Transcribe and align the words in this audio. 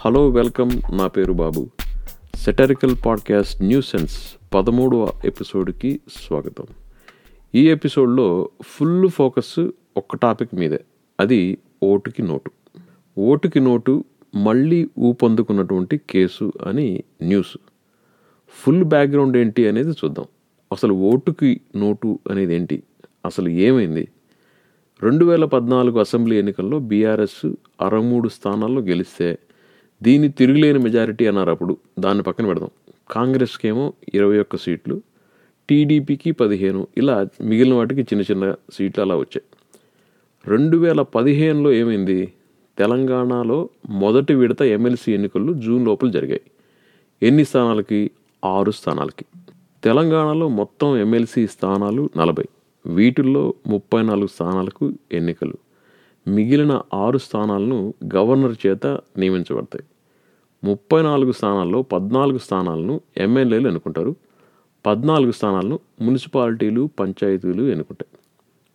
Hello 0.00 0.28
welcome. 0.28 0.70
నా 0.92 1.06
పేరు 1.06 1.32
Babu. 1.32 1.68
Satirical 2.34 2.96
podcast 3.06 3.62
new 3.62 3.80
sense 3.80 4.36
పదమూడవ 4.54 5.12
ఎపిసోడ్కి 5.24 6.00
స్వాగతం. 6.26 6.66
ఈ 7.54 7.70
ఎపిసోడ్లో 7.70 8.50
ఫుల్ 8.62 9.08
ఫోకస్ 9.08 9.68
ఒక్క 9.96 10.16
టాపిక్ 10.16 10.54
మీదే. 10.54 10.84
అది 11.20 11.58
ఓటుకి 11.82 12.22
నోటు. 12.22 12.50
ఓటుకి 13.18 13.60
నోటు 13.60 14.04
మళ్ళీ 14.34 14.88
ఊపందుకున్నటువంటి 14.98 16.00
కేసు 16.10 16.52
అని 16.66 17.04
న్యూస్. 17.22 17.58
ఫుల్ 18.48 18.84
బ్యాక్గ్రౌండ్ 18.84 19.36
ఏంటి 19.36 19.68
అనేది 19.68 19.90
చూద్దాం. 19.90 20.26
అసలు 20.72 20.94
ఓటుకి 20.94 21.60
నోటు 21.76 22.18
అనేది 22.30 22.54
ఏంటి? 22.54 22.82
అసలు 23.26 23.48
ఏమైంది? 23.48 24.08
రెండు 25.02 25.24
వేల 25.24 25.44
పద్నాలుగు 25.44 26.00
అసెంబ్లీ 26.00 26.38
ఎన్నికల్లో 26.38 26.78
బీఆర్ఎస్ 26.78 27.52
అరవై 27.80 28.02
మూడు 28.02 28.28
స్థానాల్లో 28.28 28.80
గెలిస్తే 28.82 29.38
దీన్ని 30.02 30.28
తిరుగులేని 30.28 30.78
మెజారిటీ 30.78 31.26
అన్నారు 31.26 31.50
అప్పుడు. 31.50 31.76
దాన్ని 31.98 32.24
పక్కన 32.24 32.46
పెడదాం. 32.46 32.70
కాంగ్రెస్కేమో 33.10 33.92
ఇరవై 34.14 34.38
ఒక్క 34.38 34.56
సీట్లు 34.56 35.02
టీడీపీకి 35.70 36.32
పదిహేను. 36.32 36.86
ఇలా 36.96 37.26
మిగిలిన 37.40 37.74
వాటికి 37.74 38.00
చిన్న 38.00 38.22
చిన్న 38.22 38.54
సీట్లు 38.72 39.02
అలా 39.02 39.16
వచ్చాయి. 39.16 39.42
రెండు 40.46 40.76
వేల 40.76 41.02
పదిహేనులో 41.02 41.72
ఏమైంది? 41.72 42.32
తెలంగాణలో 42.78 43.68
మొదటి 43.90 44.34
విడత 44.34 44.62
ఎమ్మెల్సీ 44.62 45.14
ఎన్నికలు 45.14 45.52
జూన్ 45.52 45.84
లోపల 45.84 46.10
జరిగాయి. 46.10 46.40
ఎన్ని 47.22 47.44
స్థానాలకి? 47.44 48.10
ఆరు 48.44 48.70
స్థానాలకి. 48.70 49.24
తెలంగాణలో 49.84 50.48
మొత్తం 50.48 50.96
ఎమ్మెల్సీ 50.96 51.46
స్థానాలు 51.46 52.10
నలభై. 52.16 52.44
వీటిల్లో 52.86 53.54
ముప్పై 53.66 54.02
నాలుగు 54.02 54.26
స్థానాలకు 54.26 54.92
ఎన్నికలు. 55.12 55.54
మిగిలిన 56.28 56.80
ఆరు 56.94 57.18
స్థానాలను 57.18 57.94
గవర్నర్ 58.14 58.66
చేత 58.66 58.86
నియమించబడతాయి. 59.18 59.84
ముప్పై 60.64 61.02
నాలుగు 61.02 61.32
స్థానాల్లో 61.32 61.82
పద్నాలుగు 61.82 62.38
స్థానాలను 62.38 63.00
ఎమ్మెల్యేలు 63.16 63.66
ఎన్నుకుంటారు. 63.66 64.14
పద్నాలుగు 64.86 65.32
స్థానాలను 65.32 65.78
మున్సిపాలిటీలు 66.02 66.90
పంచాయతీలు 67.00 67.62
ఎన్నుకుంటాయి. 67.62 68.18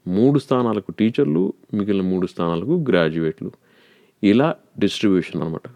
మూడు 0.07 0.39
స్థానాలకు 0.39 0.91
టీచర్లు 0.91 1.53
మిగిలిన 1.73 2.01
మూడు 2.01 2.27
స్థానాలకు 2.27 2.85
గ్రాడ్యుయేట్లు. 2.89 3.51
ఇలా 4.23 4.55
డిస్ట్రిబ్యూషన్ 4.79 5.41
అనమాట 5.41 5.69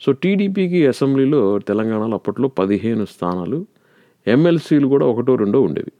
సో 0.00 0.12
టీడీపీకి 0.12 0.86
అసెంబ్లీలో 0.86 1.58
తెలంగాణలో 1.58 2.14
అప్పట్లో 2.14 2.48
పదిహేను 2.48 3.04
స్థానాలు 3.04 3.66
ఎమ్మెల్సీలు 4.26 4.86
కూడా 4.86 5.06
ఒకటో 5.06 5.36
రెండో 5.36 5.60
ఉండేవి. 5.62 5.92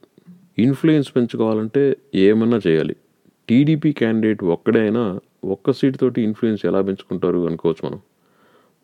ఇన్ఫ్లుయెన్స్ 0.63 1.15
పెంచుకోవాలంటే 1.15 1.97
ఏమన్నా 2.15 2.59
చేయాలి? 2.67 2.95
టీడీపీ 3.49 3.91
క్యాండిడేట్ 3.91 4.43
ఒక్కడే 4.43 4.81
అయినా 4.81 5.19
ఒక్క 5.45 5.71
సీట్ 5.71 5.97
తోటి 5.97 6.21
ఇన్ఫ్లుయెన్స్ 6.21 6.65
ఎలా 6.65 6.81
పెంచుకుంటారు 6.81 7.47
అనుకోవచ్చు 7.47 7.89
మనం. 7.89 7.99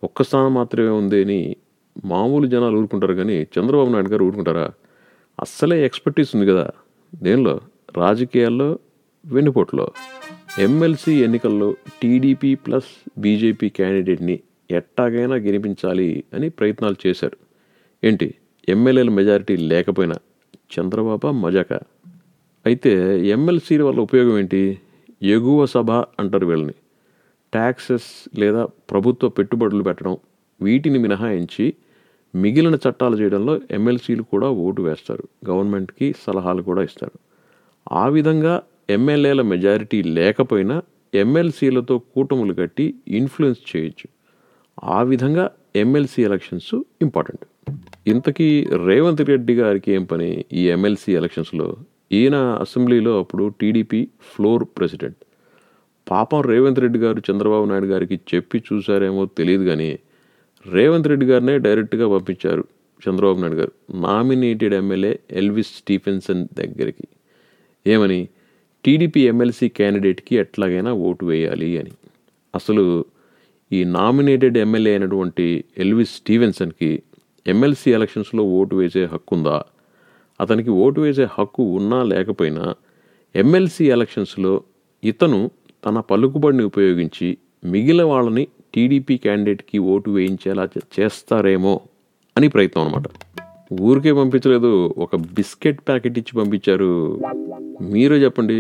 ఒక్క 0.04 0.24
స్థానం 0.24 0.54
మాత్రమే 0.54 0.90
ఉంది 0.90 1.24
అని 1.24 1.56
మామూలు 2.06 2.48
జనాలు 2.48 2.78
ఊరుకుంటారు 2.78 3.14
కానీ 3.14 3.42
చంద్రబాబు 3.42 3.90
నాయుడు 3.90 4.10
గారు 4.10 4.26
ఊరుకుంటారా? 4.26 4.72
అస్సలే 5.40 5.86
ఎక్స్పర్టీస్ 5.86 6.36
ఉంది 6.36 6.48
కదా. 6.48 6.70
దేనిలో? 7.16 7.60
రాజకీయాల్లో 7.98 8.80
వెన్నుపోట్లో. 9.26 9.92
ఎమ్మెల్సీ 10.60 11.24
ఎన్నికల్లో 11.24 11.76
టీడీపీ 12.02 12.56
ప్లస్ 12.56 13.20
బీజేపీ 13.20 13.70
క్యాండిడేట్ని 13.70 14.40
ఎట్టాగైనా 14.72 15.36
గెలిపించాలి 15.36 16.24
అని 16.34 16.50
ప్రయత్నాలు 16.50 17.08
చేశారు. 17.08 17.38
ఏంటి? 18.04 18.36
ఎమ్మెల్యేల 18.70 19.10
మెజారిటీ 19.10 19.58
లేకపోయినా 19.58 20.16
చంద్రబాబు 20.80 21.28
మజాక? 21.28 21.80
అయితే 22.66 23.20
ఎమ్మెల్సీల 23.28 23.84
వల్ల 23.84 24.00
ఉపయోగం 24.00 24.40
ఏంటి? 24.40 24.80
ఎగువ 25.22 25.66
సభ 25.66 25.92
అంటారు 25.92 26.46
వీళ్ళని. 26.46 26.74
ట్యాక్సెస్ 27.54 28.40
లేదా 28.40 28.66
ప్రభుత్వ 28.66 29.30
పెట్టుబడులు 29.30 29.84
పెట్టడం 29.84 30.18
వీటిని 30.62 31.00
మినహాయించి 31.00 31.74
మిగిలిన 32.36 32.76
చట్టాలు 32.76 33.16
చేయడంలో 33.16 33.62
ఎమ్మెల్సీలు 33.72 34.24
కూడా 34.24 34.50
ఓటు 34.50 34.82
వేస్తారు. 34.82 35.24
గవర్నమెంట్కి 35.50 36.16
సలహాలు 36.28 36.62
కూడా 36.62 36.84
ఇస్తారు. 36.84 37.20
ఆ 37.92 38.08
విధంగా 38.08 38.62
ఎమ్మెల్యేల 38.90 39.42
మెజారిటీ 39.42 40.04
లేకపోయినా 40.04 40.82
ఎమ్మెల్సీలతో 41.14 41.98
కూటములు 41.98 42.54
కట్టి 42.54 42.96
ఇన్ఫ్లుయెన్స్ 43.08 43.76
చేయొచ్చు. 43.76 44.08
ఆ 44.84 45.02
విధంగా 45.02 45.50
ఎమ్మెల్సీ 45.76 46.24
ఎలక్షన్స్ 46.24 46.76
ఇంపార్టెంట్. 47.02 47.46
ఇంతకీ 48.08 48.68
రేవంత్ 48.86 49.22
రెడ్డి 49.22 49.56
గారికి 49.56 49.92
ఏం 49.92 50.04
పని 50.04 50.46
ఈ 50.54 50.70
ఎమ్మెల్సీ 50.70 51.16
ఎలక్షన్స్లో? 51.16 51.78
ఈయన 52.12 52.36
అసెంబ్లీలో 52.36 53.20
అప్పుడు 53.20 53.54
టీడీపీ 53.62 54.08
ఫ్లోర్ 54.32 54.64
ప్రెసిడెంట్. 54.78 55.18
పాపం 56.10 56.42
రేవంత్ 56.42 56.80
రెడ్డి 56.80 57.00
గారు 57.00 57.20
చంద్రబాబు 57.32 57.66
నాయుడు 57.66 57.86
గారికి 57.86 58.20
చెప్పి 58.36 58.64
చూసారేమో 58.74 59.26
తెలియదు 59.26 59.64
కానీ 59.64 60.00
రేవంత్ 60.66 61.08
రెడ్డి 61.08 61.26
గారినే 61.26 61.58
డైరెక్ట్గా 61.58 62.08
పంపించారు 62.08 62.64
చంద్రబాబు 63.08 63.40
నాయుడు 63.40 63.56
గారు. 63.56 63.72
నామినేటెడ్ 63.94 64.74
ఎమ్మెల్యే 64.74 65.20
ఎల్విస్ 65.32 65.68
స్టీఫెన్సన్ 65.68 66.48
దగ్గరికి. 66.54 67.08
ఏమని? 67.88 68.28
టీడీపీ 68.86 69.22
ఎమ్మెల్సీ 69.28 69.70
క్యాండిడేట్కి 69.70 70.36
ఎట్లాగైనా 70.36 70.94
ఓటు 70.94 71.26
వేయాలి 71.26 71.78
అని. 71.78 71.92
అసలు 72.56 73.06
ఈ 73.72 73.84
నామినేటెడ్ 73.84 74.58
ఎమ్మెల్యే 74.58 74.92
అయినటువంటి 74.92 75.64
ఎల్విస్ 75.78 76.16
స్టీవెన్సన్కి 76.16 77.04
ఎమ్మెల్సీ 77.48 77.92
ఎలక్షన్స్లో 77.92 78.44
ఓటు 78.44 78.76
వేసే 78.76 79.06
హక్కు 79.06 79.36
ఉందా 79.36 79.62
అతనికి 80.40 80.72
ఓటు 80.84 81.00
వేసే 81.02 81.26
హక్కు 81.32 81.64
ఉన్నా 81.78 82.00
లేకపోయినా 82.04 82.66
ఎమ్మెల్సీ 83.36 83.86
ఎలక్షన్స్లో 83.88 84.54
ఇతను 85.04 85.40
తన 85.84 86.00
పలుకుబడిని 86.10 86.64
ఉపయోగించి 86.64 87.28
మిగిలిన 87.66 88.04
వాళ్ళని 88.04 88.44
టీడీపీ 88.74 89.16
క్యాండిడేట్కి 89.18 89.78
ఓటు 89.92 90.10
వేయించేలా 90.10 90.66
చేస్తారేమో 90.96 91.74
అని 92.36 92.48
ప్రయత్నం 92.48 92.84
అనమాట 92.84 93.08
ఊరికే 93.82 94.12
పంపించలేదు 94.14 94.70
ఒక 94.98 95.16
బిస్కెట్ 95.36 95.82
ప్యాకెట్ 95.88 96.18
ఇచ్చి 96.18 96.34
పంపించారు. 96.38 96.92
మీరే 97.90 98.18
చెప్పండి 98.18 98.58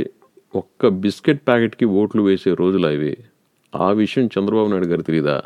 ఒక్క 0.53 0.87
బిస్కెట్ 0.97 1.41
ప్యాకెట్కి 1.47 1.85
ఓట్లు 1.93 2.21
వేసే 2.21 2.53
రోజులు 2.53 2.87
అవి 2.87 3.13
ఆ 3.73 3.89
విషయం 3.93 4.29
చంద్రబాబు 4.35 4.69
నాయుడు 4.69 4.87
గారు 4.87 5.01
తెలియదా 5.01 5.37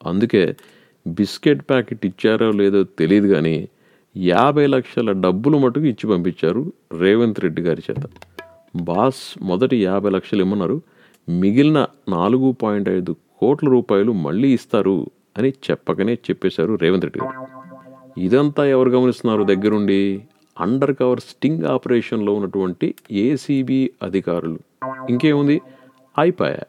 అందుకే 0.00 0.42
బిస్కెట్ 1.06 1.62
ప్యాకెట్ 1.68 2.06
ఇచ్చారో 2.06 2.48
లేదో 2.52 2.80
తెలియదు 3.00 3.28
కానీ 3.34 3.56
యాభై 4.18 4.66
లక్షల 4.66 5.12
డబ్బులు 5.12 5.58
మటుకు 5.58 5.84
ఇచ్చి 5.84 6.10
పంపించారు 6.10 6.72
రేవంత్ 6.98 7.40
రెడ్డి 7.40 7.62
గారి 7.62 7.82
చేత. 7.90 8.02
బాస్ 8.76 9.34
మొదటి 9.42 9.76
యాభై 9.76 10.10
లక్షలు 10.10 10.42
ఇమ్మన్నారు. 10.42 10.82
మిగిలిన 11.28 11.86
నాలుగు 12.08 12.52
పాయింట్ 12.52 12.88
ఐదు 12.88 13.16
కోట్ల 13.38 13.68
రూపాయలు 13.68 14.12
మళ్ళీ 14.12 14.52
ఇస్తారు 14.52 15.10
అని 15.38 15.48
చెప్పకనే 15.48 16.14
చెప్పేశారు 16.14 16.78
రేవంత్ 16.82 17.04
రెడ్డి 17.04 17.24
గారు. 17.24 17.46
ఇదంతా 18.20 18.66
ఎవరు 18.66 18.90
గమనిస్తున్నారు 18.90 19.42
దగ్గరుండి? 19.42 20.24
అండర్ 20.60 20.94
కవర్ 20.94 21.20
స్టింగ్ 21.20 21.64
ఆపరేషన్లో 21.64 22.34
ఉన్నటువంటి 22.34 22.94
ఏసీబీ 23.12 23.90
అధికారులు. 24.02 24.58
ఇంకేముంది? 25.10 25.60
అయిపోయా 26.18 26.64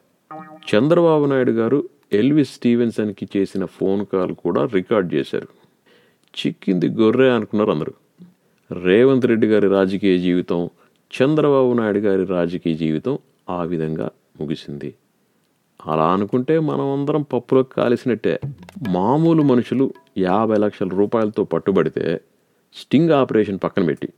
చంద్రబాబు 0.76 1.26
నాయుడు 1.26 1.52
గారు 1.52 1.84
ఎల్విస్ 2.14 2.54
స్టీవెన్సన్కి 2.54 3.28
చేసిన 3.38 3.66
ఫోన్ 3.66 4.06
కాల్ 4.14 4.36
కూడా 4.36 4.66
రికార్డ్ 4.66 5.14
చేశారు. 5.14 5.59
చిక్కింది 6.30 6.88
గొర్రె 6.88 7.30
అనుకున్నారు 7.30 7.72
అందరూ. 7.72 7.94
రేవంత్ 8.84 9.26
రెడ్డి 9.26 9.48
గారి 9.48 9.68
రాజకీయ 9.68 10.18
జీవితం 10.18 10.70
చంద్రబాబు 11.22 11.74
నాయుడు 11.74 11.98
గారి 11.98 12.26
రాజకీయ 12.26 12.74
జీవితం 12.74 13.20
ఆ 13.50 13.64
విధంగా 13.64 14.10
ముగిసింది. 14.42 14.96
అలా 15.86 16.14
అనుకుంటే 16.14 16.60
మనం 16.60 17.00
అందరం 17.00 17.22
పప్పులో 17.22 17.64
కాలిసినట్టే. 17.64 18.40
మామూలు 18.90 19.42
మనుషులు 19.42 19.94
యాభై 20.18 20.56
లక్షల 20.56 20.88
రూపాయలతో 20.88 21.44
పట్టుబడితే 21.44 22.22
స్టింగ్ 22.74 23.10
ఆపరేషన్ 23.10 23.60
పక్కన 23.64 23.86
పెట్టి 23.86 24.10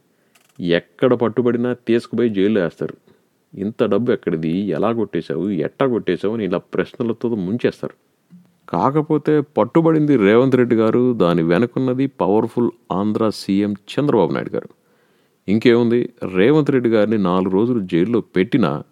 ఎక్కడ 0.60 1.14
పట్టుబడినా 1.14 1.74
తీసుకుపోయి 1.74 2.30
జైల్లో 2.30 2.62
వేస్తారు. 2.62 2.96
ఇంత 3.54 3.84
డబ్బు 3.84 4.12
ఎక్కడిది? 4.12 4.50
ఎలా 4.50 4.92
కొట్టేశావు? 4.92 5.50
ఎట్టా 5.50 5.86
కొట్టేశావు? 5.88 6.34
అని 6.34 6.46
ఇలా 6.46 6.58
ప్రశ్నలతో 6.58 7.30
ముంచేస్తారు. 7.30 8.11
కాకపోతే 8.72 9.42
పట్టుబడింది 9.42 10.18
రేవంత్ 10.18 10.56
రెడ్డి 10.56 10.76
గారు 10.76 11.14
దాని 11.14 11.44
వెనుకున్నది 11.44 12.08
పవర్ఫుల్ 12.08 12.70
ఆంధ్ర 12.92 13.30
సీఎం 13.30 13.72
చంద్రబాబు 13.72 14.34
నాయుడు 14.34 14.50
గారు. 14.50 14.70
ఇంకేముంది? 15.48 16.10
రేవంత్ 16.36 16.72
రెడ్డి 16.72 16.90
గారిని 16.90 17.18
నాలుగు 17.18 17.54
రోజులు 17.54 17.80
జైల్లో 17.80 18.22
పెట్టినా 18.22 18.84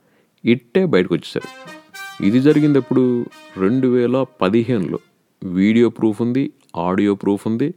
ఇట్టే 0.46 0.86
బయటకు 0.86 1.14
వచ్చేసారు 1.14 1.80
ఇది 2.24 2.40
జరిగింది 2.40 2.78
ఎప్పుడు 2.78 3.26
రెండు 3.58 3.88
వేల 3.88 4.26
పదిహేనులో. 4.42 5.00
వీడియో 5.44 5.90
ప్రూఫ్ 5.90 6.22
ఉంది 6.22 6.54
ఆడియో 6.78 7.16
ప్రూఫ్ 7.16 7.48
ఉంది 7.48 7.74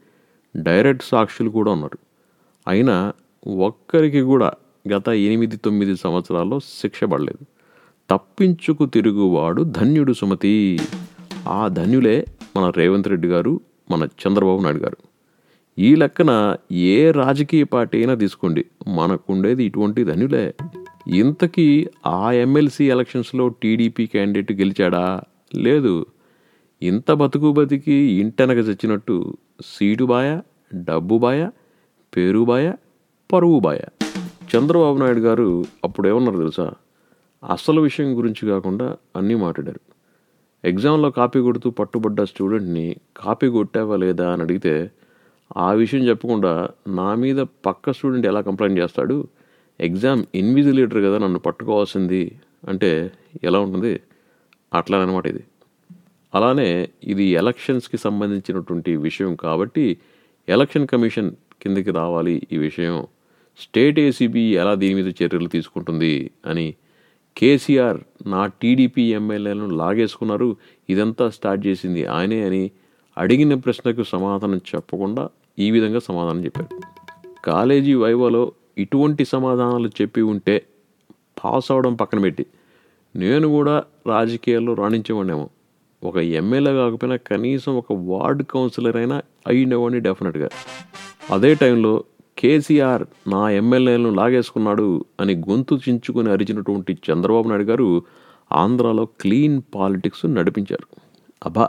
డైరెక్ట్ 0.57 1.05
సాక్షులు 1.05 1.51
కూడా 1.51 1.73
ఉన్నారు. 1.73 1.99
అయినా 2.69 3.13
ఒక్కరికి 3.47 4.21
కూడా 4.21 4.51
గత 4.93 5.09
ఎనిమిది 5.09 5.57
తొమ్మిది 5.57 5.97
సంవత్సరాల్లో 5.97 6.61
శిక్ష 6.61 7.05
పడలేదు. 7.05 7.45
తప్పించుకు 8.11 8.87
తిరుగువాడు 8.87 9.63
ధన్యుడు 9.63 10.13
సుమతి. 10.13 10.79
ఆ 11.49 11.69
ధన్యులే 11.69 12.27
మన 12.57 12.71
రేవంత్ 12.71 13.09
రెడ్డి 13.09 13.29
గారు 13.29 13.61
మన 13.91 14.03
చంద్రబాబు 14.03 14.63
నాయుడు 14.63 14.79
గారు. 14.79 14.97
ఈ 15.79 15.95
లెక్కన 15.95 16.57
ఏ 16.73 17.11
రాజకీయ 17.11 17.65
పార్టీ 17.65 17.99
అయినా 17.99 18.15
తీసుకోండి. 18.15 18.65
మనకుండేది 18.89 19.65
ఇటువంటి 19.65 20.05
ధనులే 20.05 20.55
ఇంతకీ 21.09 21.87
ఆ 22.07 22.33
ఎమ్మెల్సీ 22.33 22.91
ఎలక్షన్స్లో 22.91 23.49
టీడీపీ 23.49 24.07
క్యాండిడేట్ 24.07 24.61
గెలిచాడా? 24.61 25.21
లేదు. 25.55 26.07
ఇంత 26.83 27.13
బతుకు 27.13 27.53
బతికి 27.53 27.93
ఇంటెనక 27.93 28.57
చచ్చినట్టు 28.57 29.37
సీటు 29.67 30.05
బాయ 30.05 30.41
డబ్బు 30.75 31.19
బాయ 31.19 31.49
పేరు 32.17 32.45
బాయ 32.45 32.73
పరువు 33.33 33.61
బాయ. 33.61 33.79
చంద్రబాబు 34.57 34.99
నాయుడు 34.99 35.19
గారు 35.19 35.65
అప్పుడు 35.85 36.09
ఏమన్నారు 36.09 36.37
తెలుసా? 36.37 36.71
అసలు 37.51 37.81
విషయం 37.81 38.19
గురించి 38.19 38.49
కాకుండా 38.49 38.97
అన్నీ 39.17 39.35
మాట్లాడారు. 39.35 39.92
ఎగ్జామ్లో 40.65 41.11
కాపీ 41.11 41.41
కొడుతూ 41.41 41.71
పట్టుబడ్డ 41.71 42.23
స్టూడెంట్ని 42.23 42.97
కాపీ 43.17 43.49
కొట్టావా 43.49 43.97
లేదా 43.97 44.33
అని 44.33 44.43
అడిగితే 44.43 44.91
ఆ 45.57 45.73
విషయం 45.73 46.09
చెప్పకుండా 46.09 46.69
నా 46.89 47.15
మీద 47.15 47.37
పక్క 47.67 47.93
స్టూడెంట్ 47.93 48.27
ఎలా 48.27 48.41
కంప్లైంట్ 48.41 48.81
చేస్తాడు? 48.81 49.29
ఎగ్జామ్ 49.81 50.25
ఇన్విజిలేటర్ 50.35 51.05
కదా 51.05 51.19
నన్ను 51.19 51.39
పట్టుకోవాల్సింది. 51.39 52.41
అంటే 52.69 53.13
ఎలా 53.45 53.61
ఉంటుంది? 53.61 54.01
అట్లానమాట 54.75 55.27
ఇది. 55.27 55.45
అలానే 56.35 56.89
ఇది 57.05 57.25
ఎలక్షన్స్కి 57.25 57.97
సంబంధించినటువంటి 57.97 58.97
విషయం 58.97 59.37
కాబట్టి 59.37 59.97
ఎలక్షన్ 60.49 60.87
కమిషన్ 60.87 61.31
కిందకి 61.63 61.91
రావాలి 61.91 62.43
ఈ 62.53 62.57
విషయం. 62.57 63.07
స్టేట్ 63.59 63.99
ఏసీబీ 63.99 64.41
ఎలా 64.41 64.75
దీని 64.75 64.95
మీద 64.95 65.15
చర్యలు 65.23 65.49
తీసుకుంటుంది 65.49 66.31
అని 66.47 66.75
కేసీఆర్ 67.37 68.01
నా 68.27 68.47
టీడీపీ 68.47 69.03
ఎమ్మెల్యేలను 69.03 69.77
లాగేసుకున్నారు. 69.77 70.57
ఇదంతా 70.89 71.31
స్టార్ట్ 71.31 71.67
చేసింది 71.67 72.07
ఆయనే 72.07 72.43
అని 72.43 72.71
అడిగిన 73.19 73.55
ప్రశ్నకు 73.55 74.03
సమాధానం 74.03 74.57
చెప్పకుండా 74.57 75.29
ఈ 75.59 75.71
విధంగా 75.71 75.99
సమాధానం 75.99 76.45
చెప్పారు 76.45 76.81
కాలేజీ 77.45 77.95
వైవాలో 77.95 78.53
ఇటువంటి 78.79 79.25
సమాధానాలు 79.25 79.89
చెప్పి 79.89 80.23
ఉంటే 80.23 80.63
పాస్ 81.45 81.71
అవడం 81.71 81.95
పక్కన 81.95 82.19
పెట్టి 82.19 82.47
నేను 83.17 83.49
కూడా 83.49 83.85
రాజకీయాల్లో 84.07 84.75
రాణించేవాడేమో 84.75 85.51
ఒక 86.05 86.17
ఎమ్మెల్యే 86.17 86.75
కాకపోయినా 86.75 87.17
కనీసం 87.17 87.73
ఒక 87.77 87.85
వార్డ్ 87.93 88.43
కౌన్సిలర్ 88.43 88.97
అయినా 88.97 89.23
అయ్యిండేవాడిని 89.47 90.01
డెఫినెట్గా. 90.01 90.49
అదే 91.31 91.55
టైంలో 91.55 92.05
కేసీఆర్ 92.43 93.05
నా 93.29 93.51
ఎమ్మెల్యేలను 93.51 94.15
లాగేసుకున్నాడు 94.15 95.05
అని 95.21 95.35
గొంతు 95.35 95.75
చించుకుని 95.75 96.31
అరిచినటువంటి 96.31 96.99
చంద్రబాబు 97.11 97.49
నాయుడు 97.49 97.65
గారు 97.65 98.03
ఆంధ్రాలో 98.53 99.05
క్లీన్ 99.05 99.63
పాలిటిక్స్ 99.75 100.27
నడిపించారు. 100.27 100.87
అబ్బా 101.45 101.69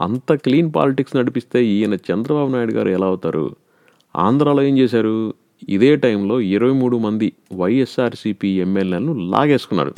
అంత 0.00 0.34
క్లీన్ 0.34 0.72
పాలిటిక్స్ 0.76 1.16
నడిపిస్తే 1.16 1.64
ఈయన 1.64 1.94
చంద్రబాబు 1.94 2.50
నాయుడు 2.50 2.72
గారు 2.72 2.88
ఎలా 2.88 3.06
అవుతారు? 3.06 3.56
ఆంధ్రాలో 4.16 4.62
ఏం 4.62 4.78
చేశారు? 4.78 5.34
ఇదే 5.68 5.96
టైంలో 5.96 6.40
ఇరవై 6.40 6.72
మూడు 6.72 6.96
మంది 6.96 7.32
వైఎస్ఆర్సీపీ 7.54 8.60
ఎమ్మెల్యేలను 8.60 9.30
లాగేసుకున్నారు. 9.30 9.94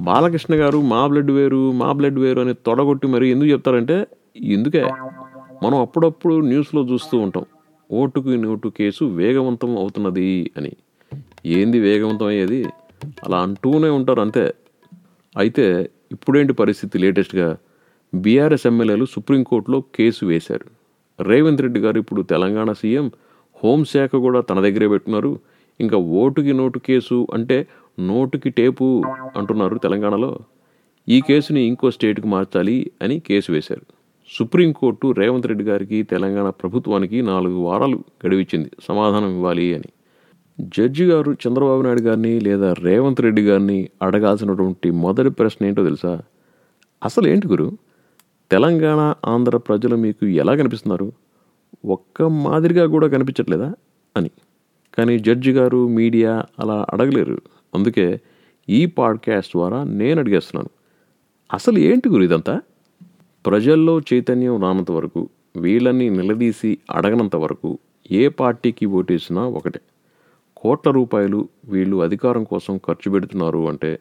బాలకృష్ణ 0.00 0.54
గారు 0.54 0.80
మా 0.80 1.06
బ్లడ్ 1.06 1.30
వేరు 1.30 1.72
మా 1.72 1.92
బ్లడ్ 1.92 2.18
వేరు 2.18 2.40
అని 2.40 2.54
తొడగొట్టి 2.54 3.06
మరి 3.06 3.28
ఎందుకు 3.28 3.50
చెప్తారంటే 3.50 4.06
ఎందుకే? 4.36 4.84
మనం 5.62 5.76
అప్పుడప్పుడు 5.80 6.40
న్యూస్లో 6.40 6.82
చూస్తూ 6.82 7.18
ఉంటాం. 7.18 7.44
ఓటుకు 7.92 8.28
నోటు 8.28 8.68
కేసు 8.68 9.04
వేగవంతం 9.04 9.76
అవుతున్నది 9.76 10.50
అని. 10.56 10.72
ఏంది 11.46 11.80
వేగవంతం 11.80 12.26
అయ్యేది? 12.26 12.64
అలా 13.24 13.38
అంటూనే 13.38 13.88
ఉంటారు 13.88 14.20
అంతే. 14.20 14.54
అయితే 15.36 15.90
ఇప్పుడేంటి 16.12 16.52
పరిస్థితి 16.52 16.98
లేటెస్ట్గా? 16.98 17.56
బీఆర్ఎస్ 18.14 18.66
ఎమ్మెల్యేలు 18.66 19.04
సుప్రీంకోర్టులో 19.04 19.80
కేసు 19.80 20.24
వేశారు. 20.24 20.66
రేవంత్ 21.22 21.62
రెడ్డి 21.62 21.80
గారు 21.80 21.98
ఇప్పుడు 21.98 22.22
తెలంగాణ 22.22 22.72
సీఎం. 22.72 23.10
హోంశాఖ 23.64 24.10
కూడా 24.10 24.40
తన 24.40 24.60
దగ్గరే 24.60 24.88
పెట్టున్నారు. 24.88 25.40
ఇంకా 25.80 25.96
ఓటుకి 25.96 26.52
నోటు 26.52 26.78
కేసు 26.78 27.26
అంటే 27.34 27.66
నోటుకి 28.00 28.50
టేపు 28.50 29.02
అంటున్నారు 29.36 29.78
తెలంగాణలో. 29.78 30.38
ఈ 31.08 31.20
కేసుని 31.20 31.60
ఇంకో 31.60 31.90
స్టేట్కి 31.90 32.26
మార్చాలి 32.26 32.90
అని 33.02 33.20
కేసు 33.20 33.52
వేశారు. 33.52 34.01
సుప్రీంకోర్టు 34.38 35.12
రేవంత్ 35.12 35.46
రెడ్డి 35.46 35.64
గారికి 35.64 36.02
తెలంగాణ 36.02 36.50
ప్రభుత్వానికి 36.50 37.22
నాలుగు 37.22 37.54
వారాలు 37.54 38.04
గడివిచ్చింది. 38.26 38.70
సమాధానం 38.88 39.30
ఇవ్వాలి 39.30 39.74
అని. 39.74 39.84
జడ్జి 40.60 41.04
గారు 41.04 41.32
చంద్రబాబు 41.32 41.82
నాయుడు 41.82 42.00
గారిని 42.00 42.40
లేదా 42.40 42.72
రేవంత్ 42.72 43.20
రెడ్డి 43.20 43.46
గారిని 43.46 43.88
అడగాల్సినటువంటి 44.02 44.90
మొదటి 44.90 45.30
ప్రశ్న 45.30 45.66
ఏంటో 45.66 45.84
తెలుసా? 45.84 46.22
అసలు 47.04 47.28
ఏంటి 47.28 47.48
గురు? 47.48 47.78
తెలంగాణ 48.50 49.14
ఆంధ్ర 49.24 49.56
ప్రజలు 49.56 49.96
మీకు 49.96 50.26
ఎలా 50.26 50.56
కనిపిస్తున్నారు? 50.56 51.12
ఒక్క 51.84 52.22
మాదిరిగా 52.22 52.86
కూడా 52.86 53.08
కనిపించట్లేదా? 53.08 53.74
అని. 54.16 54.30
కానీ 54.98 55.18
జడ్జి 55.18 55.52
గారు 55.52 55.88
మీడియా 55.88 56.44
అలా 56.58 56.86
అడగలేరు. 56.92 57.38
అందుకే 57.74 58.20
ఈ 58.68 58.86
పాడ్కాస్ట్ 58.86 59.56
ద్వారా 59.56 59.84
నేను 59.84 60.18
అడిగేస్తున్నాను. 60.18 60.68
అసలు 61.54 61.78
ఏంటి 61.78 62.08
గురు 62.08 62.22
ఇదంతా? 62.22 62.60
ప్రజల్లో 63.46 64.00
చైతన్యం 64.00 64.62
రానంత 64.62 64.90
వరకు 64.90 65.28
వీళ్ళని 65.56 66.10
నిలదీసి 66.10 66.78
అడగనంత 66.90 67.36
వరకు 67.36 67.78
ఏ 68.10 68.28
పార్టీకి 68.28 68.86
ఓటేసినా 68.86 69.42
ఒకటే. 69.46 69.80
కోట్ల 70.56 70.90
రూపాయలు 70.90 71.48
వీళ్ళు 71.64 71.96
అధికారం 72.02 72.44
కోసం 72.44 72.76
ఖర్చు 72.76 73.10
పెడుతున్నారు 73.10 73.68
అంటే 73.68 73.98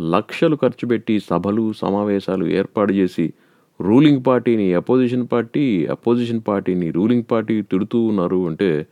లక్షలు 0.00 0.56
ఖర్చు 0.56 0.88
పెట్టి 0.88 1.20
సభలు 1.20 1.72
సమావేశాలు 1.72 2.44
ఏర్పాటు 2.46 2.92
చేసి 2.92 3.32
రూలింగ్ 3.80 4.24
పార్టీని 4.26 4.74
అపోజిషన్ 4.74 5.26
పార్టీ 5.32 5.86
అపోజిషన్ 5.86 6.40
పార్టీని 6.48 6.90
రూలింగ్ 6.90 7.24
పార్టీ 7.30 7.62
తిడుతూ 7.62 8.02
ఉన్నారు 8.02 8.46
అంటే 8.46 8.86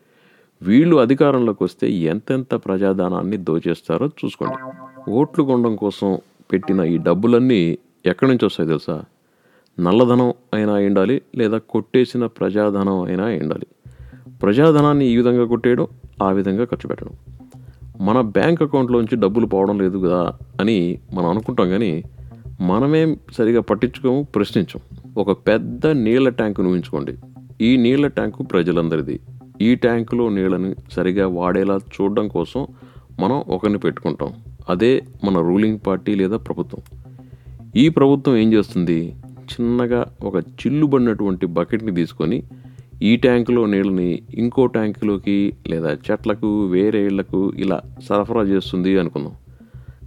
వీళ్ళు 0.63 0.97
అధికారంలోకి 0.97 1.65
వస్తే 1.65 1.91
ఎంతెంత 1.91 2.55
ప్రజాధనాన్ని 2.55 3.37
దోచేస్తారో 3.37 4.07
చూసుకోండి. 4.07 4.59
ఓట్లు 5.11 5.45
కొనడం 5.45 5.77
కోసం 5.77 6.19
పెట్టిన 6.53 6.81
ఈ 6.81 6.99
డబ్బులన్నీ 6.99 7.79
ఎక్కడి 8.07 8.31
నుంచి 8.31 8.47
వస్తాయి 8.47 8.69
తెలుసా? 8.69 9.05
నల్లధనం 9.81 10.33
అయినా 10.55 10.73
ఉండాలి 10.73 11.23
లేదా 11.37 11.59
కొట్టేసిన 11.59 12.27
ప్రజాధనం 12.27 13.01
అయినా 13.01 13.25
ఉండాలి 13.25 13.67
ప్రజాధనాన్ని 14.43 15.07
ఈ 15.07 15.17
విధంగా 15.17 15.45
కొట్టేయడం 15.45 15.87
ఆ 16.23 16.31
విధంగా 16.31 16.65
ఖర్చు 16.65 16.89
పెట్టడం. 16.89 17.11
మన 18.01 18.21
బ్యాంక్ 18.21 18.63
అకౌంట్లోంచి 18.63 19.17
డబ్బులు 19.17 19.47
పోవడం 19.47 19.81
లేదు 19.81 19.99
కదా 19.99 20.33
అని 20.61 20.99
మనం 21.15 21.27
అనుకుంటాం 21.27 21.69
కానీ 21.69 22.05
మనమేం 22.61 23.17
సరిగా 23.39 23.61
పట్టించుకోము 23.61 24.27
ప్రశ్నించం. 24.35 24.81
ఒక 25.17 25.33
పెద్ద 25.49 25.87
నీళ్ళ 25.87 26.29
ట్యాంకును 26.29 26.71
ఊహించుకోండి 26.71 27.17
ఈ 27.61 27.77
నీళ్ళ 27.77 28.07
ట్యాంకు 28.07 28.43
ప్రజలందరిది. 28.43 29.21
ఈ 29.61 29.75
ట్యాంకులో 29.75 30.29
నీళ్ళని 30.29 30.75
సరిగా 30.93 31.29
వాడేలా 31.29 31.77
చూడడం 31.77 32.29
కోసం 32.29 32.67
మనం 33.21 33.45
ఒకరిని 33.49 33.79
పెట్టుకుంటాం. 33.79 34.33
అదే 34.69 35.03
మన 35.25 35.39
రూలింగ్ 35.39 35.79
పార్టీ 35.87 36.15
లేదా 36.15 36.37
ప్రభుత్వం. 36.37 36.81
ఈ 37.77 37.89
ప్రభుత్వం 37.89 38.37
ఏం 38.37 38.53
చేస్తుంది? 38.53 39.17
చిన్నగా 39.53 40.07
ఒక 40.23 40.37
చిల్లుబడినటువంటి 40.37 41.47
బకెట్ని 41.47 41.95
తీసుకొని 41.95 42.43
ఈ 43.03 43.17
ట్యాంకులో 43.17 43.67
నీళ్ళని 43.67 44.23
ఇంకో 44.35 44.67
ట్యాంకులోకి 44.67 45.53
లేదా 45.67 45.93
చెట్లకు 45.93 46.67
వేరే 46.67 47.07
ఇళ్ళకు 47.07 47.53
ఇలా 47.57 47.83
సరఫరా 48.09 48.43
చేస్తుంది 48.43 48.99
అనుకుందాం. 48.99 49.33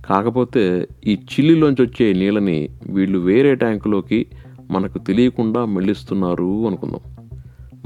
కాకపోతే 0.05 0.87
ఈ 1.07 1.13
చిల్లిలోంచి 1.13 1.81
వచ్చే 1.81 2.13
నీళ్ళని 2.13 2.69
వీళ్ళు 2.89 3.19
వేరే 3.19 3.55
ట్యాంకులోకి 3.55 4.25
మనకు 4.71 4.97
తెలియకుండా 4.97 5.65
మెళ్ళిస్తున్నారు 5.65 6.67
అనుకుందాం. 6.67 6.99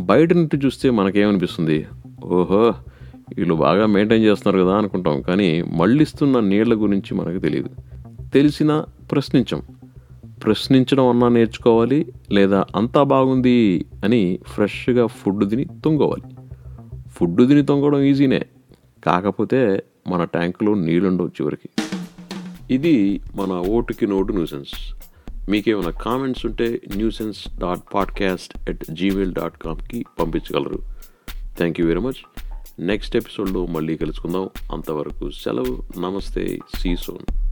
బయట 0.06 0.34
నుండి 0.34 0.66
చూస్తే 0.66 0.90
మనకేమనిపిస్తుంది? 0.90 1.86
ఓహో 2.26 2.74
వీళ్ళు 3.38 3.56
బాగా 3.56 3.86
మెయింటైన్ 3.86 4.24
చేస్తున్నారు 4.24 4.66
కదా 4.66 4.78
అనుకుంటాం. 4.78 5.22
కానీ 5.22 5.62
మళ్ళిస్తున్న 5.62 6.40
నీళ్ళ 6.40 6.74
గురించి 6.74 7.16
మనకు 7.16 7.40
తెలియదు. 7.40 7.70
తెలిసినా 8.34 8.86
ప్రశ్నించం. 9.12 9.62
ప్రశ్నించడం 10.46 11.08
అన్నా 11.08 11.30
నేర్చుకోవాలి 11.30 12.14
లేదా 12.32 12.66
అంతా 12.76 13.04
బాగుంది 13.04 13.86
అని 14.04 14.40
ఫ్రెష్గా 14.48 15.08
ఫుడ్ 15.08 15.50
తిని 15.50 15.66
తొంగోవాలి. 15.66 16.36
ఫుడ్ 17.10 17.48
తిని 17.48 17.66
తొంగడం 17.66 18.02
ఈజీనే 18.02 18.46
కాకపోతే 19.06 19.84
మన 20.10 20.24
ట్యాంకులో 20.24 20.74
నీళ్ళుండవు 20.74 21.28
చివరికి. 21.28 21.70
ఇది 22.72 23.22
మన 23.36 23.52
ఓటుకి 23.52 24.08
నోటు 24.08 24.34
న్యూసెన్స్. 24.34 24.96
మీకేమైనా 25.50 25.90
కామెంట్స్ 25.90 26.46
ఉంటే 26.46 26.82
nuisance 26.96 27.60
dot 27.60 27.94
podcast 27.94 28.70
at 28.70 28.84
Gmail 28.92 29.34
dot 29.34 29.58
కామ్కి 29.58 30.06
పంపించగలరు. 30.20 30.80
Thank 31.58 31.82
you 31.82 31.88
very 31.88 32.00
much. 32.00 32.46
Next 32.80 33.16
ఎపిసోడ్లో 33.16 33.66
మళ్ళీ 33.66 33.98
కలుసుకుందాం. 33.98 34.50
అంతవరకు 34.74 35.32
సెలవు. 35.32 36.00
నమస్తే. 36.00 36.60
సీ 36.76 36.96
సోన్ 36.96 37.45